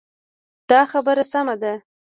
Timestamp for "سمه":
1.31-1.55